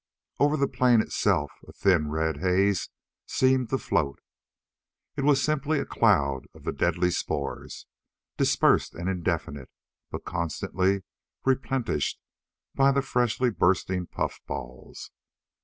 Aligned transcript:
Over 0.39 0.57
the 0.57 0.67
plain 0.67 0.99
itself 0.99 1.51
a 1.67 1.71
thin 1.73 2.09
red 2.09 2.37
haze 2.37 2.89
seemed 3.27 3.69
to 3.69 3.77
float. 3.77 4.19
It 5.15 5.21
was 5.23 5.43
simply 5.43 5.77
a 5.79 5.85
cloud 5.85 6.47
of 6.55 6.63
the 6.63 6.71
deadly 6.71 7.11
spores, 7.11 7.85
dispersed 8.35 8.95
and 8.95 9.07
indefinite, 9.07 9.69
but 10.09 10.25
constantly 10.25 11.03
replenished 11.45 12.17
by 12.73 12.91
the 12.91 13.03
freshly 13.03 13.51
bursting 13.51 14.07
puffballs. 14.07 15.11